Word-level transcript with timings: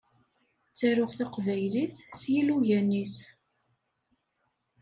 Ttaruɣ 0.69 1.11
taqbaylit 1.17 1.95
s 2.19 2.21
yilugan-is. 2.33 3.17